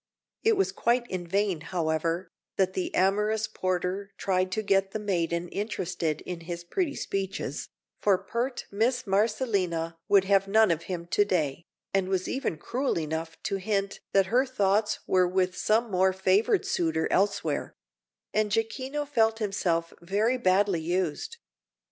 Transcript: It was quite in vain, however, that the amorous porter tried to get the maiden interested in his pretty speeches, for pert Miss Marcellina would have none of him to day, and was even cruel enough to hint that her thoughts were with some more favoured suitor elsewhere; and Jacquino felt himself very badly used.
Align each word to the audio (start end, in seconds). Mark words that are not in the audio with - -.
It 0.43 0.57
was 0.57 0.71
quite 0.71 1.05
in 1.11 1.27
vain, 1.27 1.61
however, 1.61 2.27
that 2.55 2.73
the 2.73 2.91
amorous 2.95 3.45
porter 3.47 4.09
tried 4.17 4.51
to 4.53 4.63
get 4.63 4.93
the 4.93 4.97
maiden 4.99 5.47
interested 5.49 6.21
in 6.21 6.39
his 6.39 6.63
pretty 6.63 6.95
speeches, 6.95 7.69
for 7.99 8.17
pert 8.17 8.65
Miss 8.71 9.03
Marcellina 9.05 9.95
would 10.07 10.23
have 10.23 10.47
none 10.47 10.71
of 10.71 10.85
him 10.89 11.05
to 11.05 11.23
day, 11.23 11.65
and 11.93 12.09
was 12.09 12.27
even 12.27 12.57
cruel 12.57 12.97
enough 12.97 13.37
to 13.43 13.57
hint 13.57 13.99
that 14.11 14.25
her 14.33 14.43
thoughts 14.43 14.97
were 15.05 15.27
with 15.27 15.55
some 15.55 15.91
more 15.91 16.13
favoured 16.13 16.65
suitor 16.65 17.07
elsewhere; 17.11 17.75
and 18.33 18.51
Jacquino 18.51 19.05
felt 19.07 19.37
himself 19.37 19.93
very 20.01 20.39
badly 20.39 20.79
used. 20.81 21.37